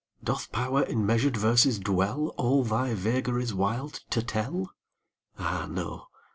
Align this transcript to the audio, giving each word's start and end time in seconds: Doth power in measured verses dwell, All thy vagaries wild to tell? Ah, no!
Doth 0.23 0.51
power 0.51 0.81
in 0.81 1.05
measured 1.05 1.37
verses 1.37 1.77
dwell, 1.77 2.29
All 2.35 2.63
thy 2.63 2.95
vagaries 2.95 3.53
wild 3.53 3.99
to 4.09 4.23
tell? 4.23 4.73
Ah, 5.37 5.67
no! 5.69 6.05